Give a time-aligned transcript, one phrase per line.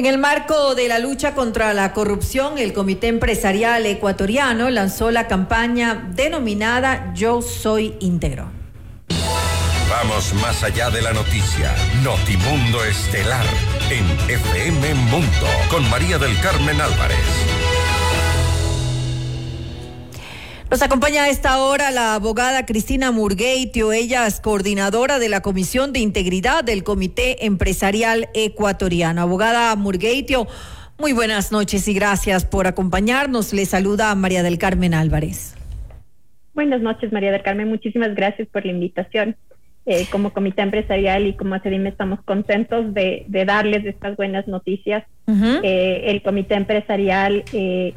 [0.00, 5.28] En el marco de la lucha contra la corrupción, el Comité Empresarial Ecuatoriano lanzó la
[5.28, 8.50] campaña denominada Yo Soy Íntegro.
[9.90, 11.74] Vamos más allá de la noticia.
[12.02, 13.44] Notimundo Estelar
[13.90, 17.69] en FM Mundo con María del Carmen Álvarez.
[20.70, 23.92] Nos acompaña a esta hora la abogada Cristina Murgueitio.
[23.92, 29.20] Ella es coordinadora de la Comisión de Integridad del Comité Empresarial Ecuatoriano.
[29.20, 30.46] Abogada Murgueitio,
[30.96, 33.52] muy buenas noches y gracias por acompañarnos.
[33.52, 35.56] Le saluda María del Carmen Álvarez.
[36.54, 37.68] Buenas noches, María del Carmen.
[37.68, 39.34] Muchísimas gracias por la invitación.
[39.86, 45.02] Eh, como comité empresarial y como ACEDIM estamos contentos de, darles estas buenas noticias.
[45.26, 47.94] Eh, el comité empresarial eh,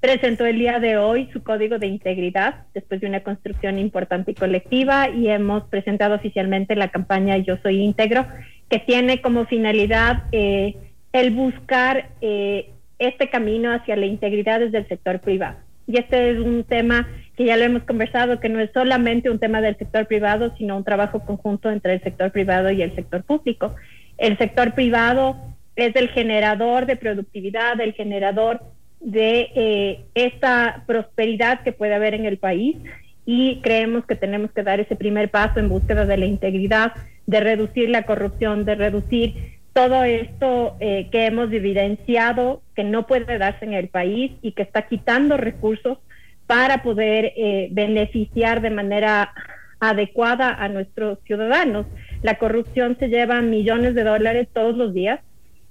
[0.00, 4.34] presentó el día de hoy su código de integridad después de una construcción importante y
[4.34, 8.26] colectiva y hemos presentado oficialmente la campaña Yo Soy Íntegro,
[8.68, 10.76] que tiene como finalidad eh,
[11.12, 15.56] el buscar eh, este camino hacia la integridad desde el sector privado.
[15.86, 19.38] Y este es un tema que ya lo hemos conversado, que no es solamente un
[19.38, 23.22] tema del sector privado, sino un trabajo conjunto entre el sector privado y el sector
[23.22, 23.74] público.
[24.18, 25.36] El sector privado
[25.76, 28.62] es el generador de productividad, el generador
[29.00, 32.76] de eh, esta prosperidad que puede haber en el país
[33.24, 36.92] y creemos que tenemos que dar ese primer paso en búsqueda de la integridad,
[37.26, 43.36] de reducir la corrupción, de reducir todo esto eh, que hemos evidenciado que no puede
[43.36, 45.98] darse en el país y que está quitando recursos
[46.46, 49.34] para poder eh, beneficiar de manera
[49.80, 51.86] adecuada a nuestros ciudadanos.
[52.22, 55.20] La corrupción se lleva millones de dólares todos los días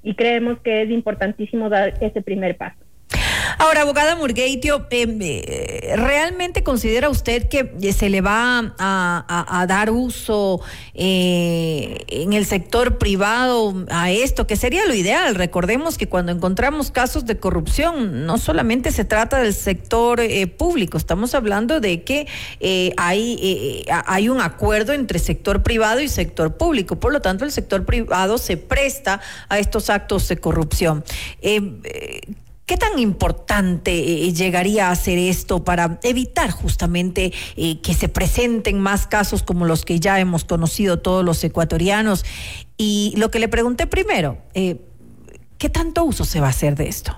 [0.04, 2.85] y creemos que es importantísimo dar ese primer paso.
[3.58, 10.62] Ahora, abogada Murgueitio, em, eh, ¿realmente considera usted que se le va a, dar uso
[10.94, 15.36] eh, en el sector privado a esto, que sería lo ideal?
[15.36, 20.98] Recordemos que cuando encontramos casos de corrupción, no solamente se trata del sector eh, público,
[20.98, 22.28] estamos hablando de que
[22.98, 27.86] hay, hay un acuerdo entre sector privado y sector público, por lo tanto el sector
[27.86, 31.04] privado se presta a estos actos de corrupción.
[32.66, 38.80] ¿Qué tan importante eh, llegaría a ser esto para evitar justamente eh, que se presenten
[38.80, 42.26] más casos como los que ya hemos conocido todos los ecuatorianos?
[42.76, 44.78] Y lo que le pregunté primero, eh,
[45.60, 47.16] ¿qué tanto uso se va a hacer de esto?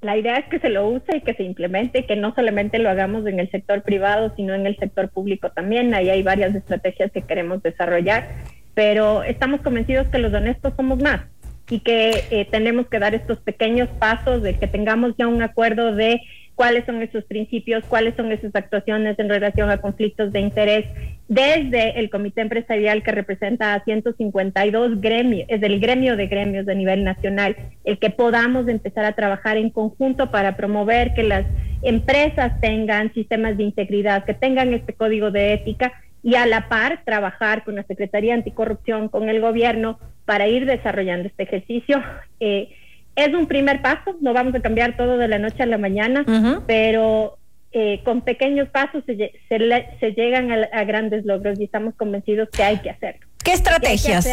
[0.00, 2.90] La idea es que se lo use y que se implemente, que no solamente lo
[2.90, 5.94] hagamos en el sector privado, sino en el sector público también.
[5.94, 8.28] Ahí hay varias estrategias que queremos desarrollar,
[8.74, 11.22] pero estamos convencidos que los honestos somos más
[11.68, 15.94] y que eh, tenemos que dar estos pequeños pasos de que tengamos ya un acuerdo
[15.94, 16.22] de
[16.54, 20.86] cuáles son esos principios, cuáles son esas actuaciones en relación a conflictos de interés
[21.28, 26.74] desde el comité empresarial que representa a 152 gremios, es el gremio de gremios de
[26.74, 31.44] nivel nacional, el que podamos empezar a trabajar en conjunto para promover que las
[31.82, 37.02] empresas tengan sistemas de integridad, que tengan este código de ética y a la par
[37.04, 42.02] trabajar con la Secretaría Anticorrupción, con el gobierno, para ir desarrollando este ejercicio.
[42.40, 42.68] Eh,
[43.14, 46.26] es un primer paso, no vamos a cambiar todo de la noche a la mañana,
[46.66, 47.38] pero
[47.72, 52.78] eh, con pequeños pasos se, se, llegan a, grandes logros y estamos convencidos que hay
[52.78, 53.26] que hacerlo.
[53.42, 54.26] ¿Qué estrategias?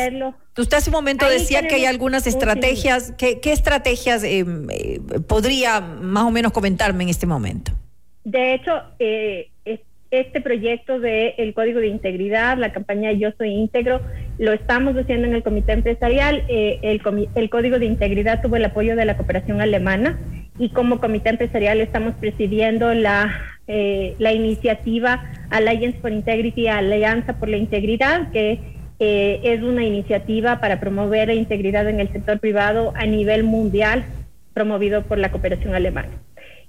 [0.58, 3.14] Usted hace un momento decía que hay algunas estrategias.
[3.18, 4.46] ¿Qué, estrategias eh,
[5.28, 7.72] podría más o menos comentarme en este momento?
[8.24, 9.50] De hecho, eh,
[10.13, 14.00] este proyecto de el Código de Integridad, la campaña Yo Soy Íntegro,
[14.38, 16.44] lo estamos haciendo en el Comité Empresarial.
[16.50, 17.01] Eh, el,
[17.34, 20.19] el, Código de Integridad tuvo el apoyo de la cooperación alemana
[20.59, 23.34] y como Comité Empresarial estamos presidiendo la,
[23.68, 28.59] eh, la iniciativa Alliance for Integrity, Alianza por la Integridad, que
[29.00, 34.06] eh, es una iniciativa para promover la integridad en el sector privado a nivel mundial,
[34.53, 36.09] promovido por la cooperación alemana.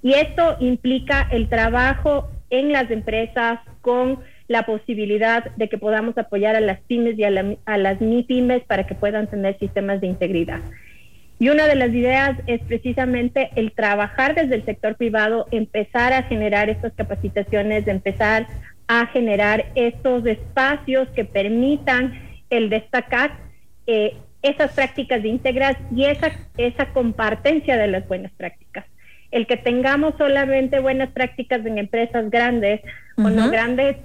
[0.03, 6.56] Y esto implica el trabajo en las empresas con la posibilidad de que podamos apoyar
[6.56, 10.60] a las pymes y a, las MIPYMES para que puedan tener sistemas de integridad.
[11.38, 16.23] Y una de las ideas es precisamente el trabajar desde el sector privado, empezar a
[16.25, 18.47] generar estas capacitaciones, empezar
[18.87, 22.12] a generar estos espacios que permitan
[22.50, 23.32] el destacar
[23.87, 28.85] eh, esas prácticas de integridad y esa, esa compartencia de las buenas prácticas
[29.35, 32.81] el que tengamos solamente buenas prácticas en empresas grandes
[33.17, 33.97] o no grandes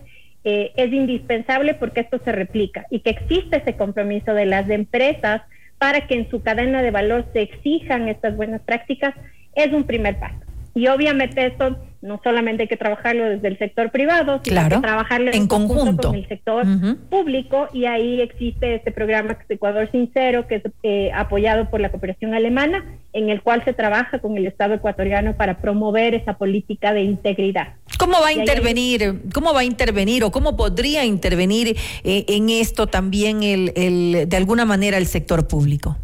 [0.44, 5.44] eh, es indispensable porque esto se replica y que existe ese compromiso de las empresas
[5.78, 9.14] para que en su cadena de valor se exijan estas buenas prácticas
[9.54, 10.40] es un primer paso.
[10.74, 15.32] Y obviamente esto No solamente hay que trabajarlo desde el sector privado, sino que trabajarlo
[15.34, 16.66] en, conjunto con el sector
[17.10, 22.34] público y ahí existe este programa Ecuador Sincero, que es eh, apoyado por la cooperación
[22.34, 27.02] alemana, en el cual se trabaja con el Estado ecuatoriano para promover esa política de
[27.02, 27.74] integridad.
[27.98, 32.88] ¿Cómo va a intervenir, cómo va a intervenir o cómo podría intervenir eh, en esto
[32.88, 35.98] también el, el, de alguna manera el sector público?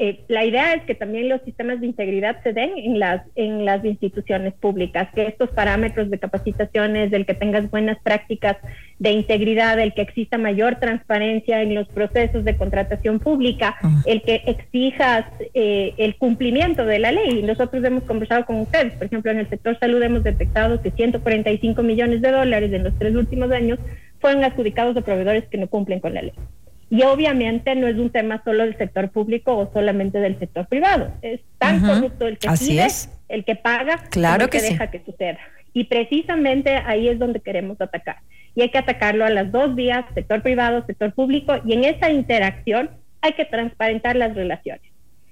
[0.00, 3.64] Eh, la idea es que también los sistemas de integridad se den en las, en
[3.64, 8.56] las instituciones públicas, que estos parámetros de capacitaciones, del que tengas buenas prácticas
[9.00, 14.42] de integridad, el que exista mayor transparencia en los procesos de contratación pública, el que
[14.46, 15.24] exijas
[15.54, 17.42] eh, el cumplimiento de la ley.
[17.42, 21.82] Nosotros hemos conversado con ustedes, por ejemplo, en el sector salud hemos detectado que 145
[21.82, 23.80] millones de dólares en los tres últimos años
[24.20, 26.32] fueron adjudicados a proveedores que no cumplen con la ley.
[26.90, 31.12] Y obviamente no es un tema solo del sector público o solamente del sector privado.
[31.20, 32.86] Es tan corrupto el que pide,
[33.28, 35.38] el que paga, claro el que, deja que suceda.
[35.74, 38.18] Y precisamente ahí es donde queremos atacar.
[38.54, 42.10] Y hay que atacarlo a las dos vías, sector privado, sector público, y en esa
[42.10, 42.90] interacción
[43.20, 44.90] hay que transparentar las relaciones.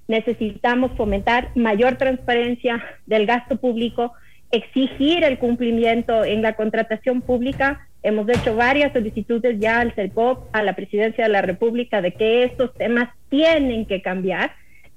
[0.08, 4.12] Necesitamos fomentar mayor transparencia del gasto público,
[4.50, 10.62] exigir el cumplimiento en la contratación pública Hemos hecho varias solicitudes ya al CERCOP, a
[10.62, 14.52] la Presidencia de la República, de que estos temas tienen que cambiar,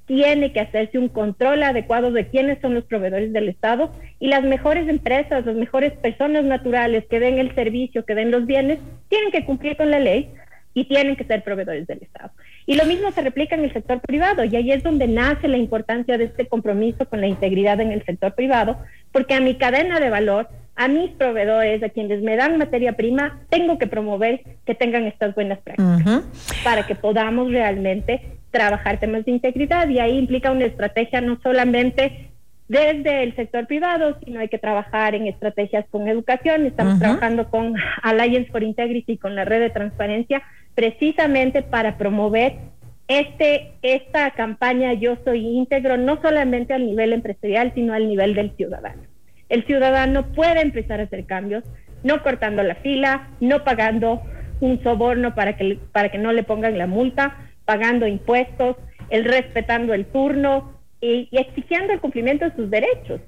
[0.06, 4.44] tiene que hacerse un control adecuado de quiénes son los proveedores del Estado y las
[4.44, 8.78] mejores empresas, las mejores personas naturales que den el servicio, que den los bienes,
[9.08, 10.32] tienen que cumplir con la ley
[10.76, 12.30] y tienen que ser proveedores del Estado.
[12.68, 15.58] Y lo mismo se replica en el sector privado, y ahí es donde nace la
[15.58, 18.78] importancia de este compromiso con la integridad en el sector privado,
[19.12, 20.48] porque a mi cadena de valor
[20.80, 25.36] a mis proveedores, a quienes me dan materia prima, tengo que promover que tengan estas
[25.36, 26.24] buenas prácticas
[26.64, 29.90] para que podamos realmente trabajar temas de integridad.
[29.90, 32.30] Y ahí implica una estrategia no solamente
[32.70, 36.66] desde el sector privado, sino hay que trabajar en estrategias con educación.
[36.66, 40.44] Estamos trabajando con Alliance for Integrity, con la red de transparencia,
[40.76, 42.54] precisamente para promover
[43.10, 48.56] este, esta campaña Yo Soy Íntegro, no solamente al nivel empresarial, sino al nivel del
[48.56, 49.09] ciudadano
[49.50, 51.64] el ciudadano puede empezar a hacer cambios,
[52.04, 54.22] no cortando la fila, no pagando
[54.62, 57.36] un soborno para que, para que no le pongan la multa,
[57.66, 58.78] pagando impuestos,
[59.10, 63.22] el respetando el turno y, exigiendo el cumplimiento de sus derechos.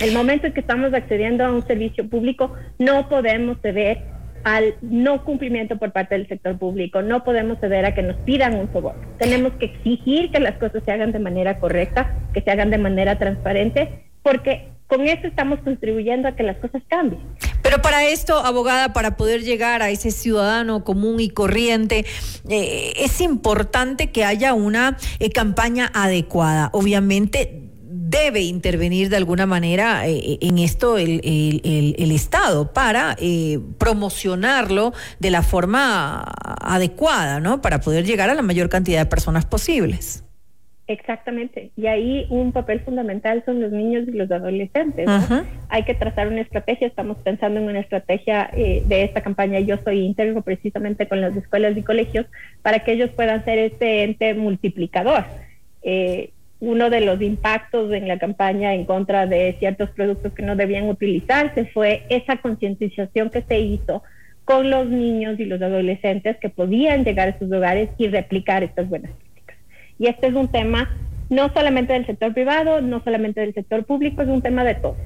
[0.00, 3.98] El momento en que estamos accediendo a un servicio público, no podemos ceder
[4.44, 8.56] al no cumplimiento por parte del sector público, no podemos ceder a que nos pidan
[8.56, 9.06] un soborno.
[9.18, 12.78] Tenemos que exigir que las cosas se hagan de manera correcta, que se hagan de
[12.78, 17.22] manera transparente, porque con eso estamos contribuyendo a que las cosas cambien.
[17.62, 22.04] Pero para esto, abogada, para poder llegar a ese ciudadano común y corriente,
[22.50, 26.68] eh, es importante que haya una eh, campaña adecuada.
[26.74, 33.16] Obviamente debe intervenir de alguna manera eh, en esto el, el Estado para
[33.78, 37.62] promocionarlo de la forma adecuada, ¿no?
[37.62, 40.22] Para poder llegar a la mayor cantidad de personas posibles.
[40.92, 41.70] Exactamente.
[41.74, 45.08] Y ahí un papel fundamental son los niños y los adolescentes.
[45.70, 46.86] Hay que trazar una estrategia.
[46.86, 51.34] Estamos pensando en una estrategia eh, de esta campaña Yo Soy Íntegro precisamente con las
[51.34, 52.26] escuelas y colegios
[52.60, 55.24] para que ellos puedan ser este ente multiplicador.
[55.82, 56.30] Eh,
[56.60, 60.90] uno de los impactos en la campaña en contra de ciertos productos que no debían
[60.90, 64.02] utilizarse fue esa concientización que se hizo
[64.44, 68.88] con los niños y los adolescentes que podían llegar a sus hogares y replicar estas
[68.88, 69.10] buenas
[69.98, 70.90] y este es un tema
[71.30, 74.96] no solamente del sector privado, no solamente del sector público, es un tema de todos.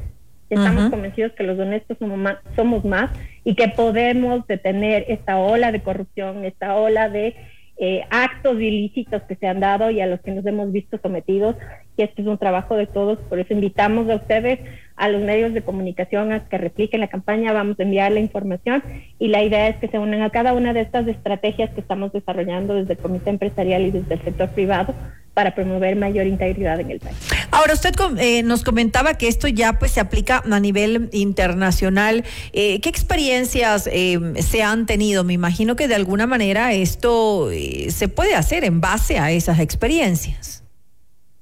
[0.49, 3.11] Estamos convencidos que los honestos somos más, somos más
[3.45, 7.35] y que podemos detener esta ola de corrupción, esta ola de
[7.79, 11.57] eh, actos ilícitos que se han dado y a los que nos hemos visto sometidos.
[11.97, 14.61] Y este es un trabajo de todos, por eso invitamos a ustedes,
[14.97, 18.83] a los medios de comunicación, a que repliquen la campaña, vamos a enviar la información
[19.19, 22.13] y la idea es que se unan a cada una de estas estrategias que estamos
[22.13, 24.95] desarrollando desde el Comité Empresarial y desde el sector privado
[25.37, 27.15] para promover mayor integridad en el país.
[27.51, 32.25] Ahora, usted eh, nos comentaba que esto ya pues se aplica a nivel internacional.
[32.55, 35.25] Eh, ¿Qué experiencias eh, se han tenido?
[35.25, 40.65] Me imagino que de alguna manera esto se puede hacer en base a esas experiencias.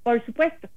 [0.03, 0.69] Por supuesto.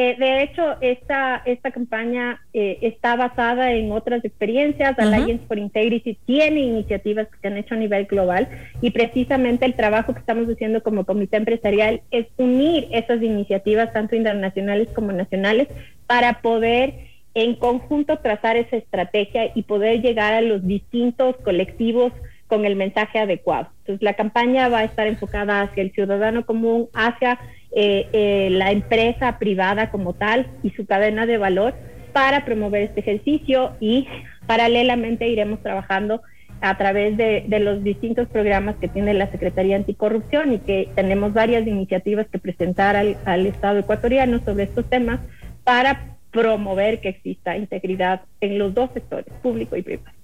[0.00, 4.96] Eh, de hecho, esta, esta campaña eh, está basada en otras experiencias.
[4.96, 8.48] Alliance for Integrity tiene iniciativas que se han hecho a nivel global
[8.80, 14.14] y precisamente el trabajo que estamos haciendo como comité empresarial es unir esas iniciativas, tanto
[14.14, 15.66] internacionales como nacionales,
[16.06, 16.94] para poder
[17.34, 22.12] en conjunto trazar esa estrategia y poder llegar a los distintos colectivos
[22.46, 23.70] con el mensaje adecuado.
[23.80, 27.40] Entonces, la campaña va a estar enfocada hacia el ciudadano común, hacia
[27.72, 31.74] eh, eh, la empresa privada como tal y su cadena de valor
[32.12, 34.06] para promover este ejercicio y
[34.46, 36.22] paralelamente iremos trabajando
[36.60, 41.66] a través de, los distintos programas que tiene la Secretaría Anticorrupción y que tenemos varias
[41.66, 45.20] iniciativas que presentar al, al Estado ecuatoriano sobre estos temas
[45.62, 50.17] para promover que exista integridad en los dos sectores, público y privado.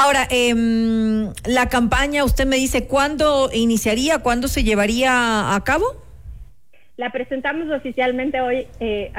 [0.00, 4.20] Ahora, em, la campaña, usted me dice, ¿cuándo iniciaría?
[4.20, 5.86] ¿Cuándo se llevaría a cabo?
[6.96, 9.10] La presentamos oficialmente hoy eh,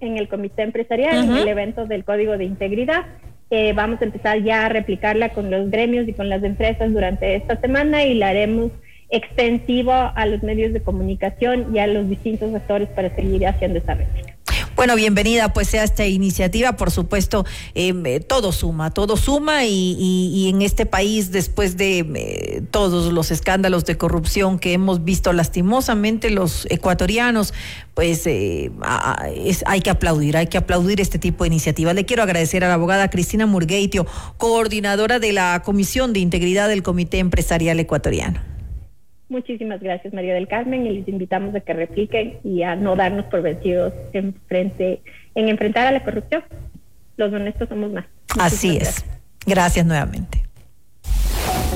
[0.00, 3.06] en el Comité Empresarial, en el evento del Código de Integridad.
[3.50, 7.34] Eh, vamos a empezar ya a replicarla con los gremios y con las empresas durante
[7.34, 8.70] esta semana y la haremos
[9.10, 13.94] extensivo a los medios de comunicación y a los distintos actores para seguir haciendo esta
[13.94, 14.37] réplica.
[14.78, 17.44] Bueno, bienvenida pues sea esta iniciativa, por supuesto,
[17.74, 23.32] em, eh, todo suma, todo suma y, en este país, después de eh, todos los
[23.32, 27.54] escándalos de corrupción que hemos visto lastimosamente los ecuatorianos,
[27.94, 28.70] pues eh,
[29.66, 31.96] hay que aplaudir, hay que aplaudir este tipo de iniciativas.
[31.96, 34.06] Le quiero agradecer a la abogada Cristina Murgueitio,
[34.36, 38.57] coordinadora de la Comisión de Integridad del Comité Empresarial Ecuatoriano.
[39.28, 43.26] Muchísimas gracias, María del Carmen, y les invitamos a que repliquen y a no darnos
[43.26, 45.02] por vencidos en, frente,
[45.34, 46.42] en enfrentar a la corrupción.
[47.16, 48.06] Los honestos somos más.
[48.38, 49.04] Así es.
[49.46, 50.47] Gracias nuevamente.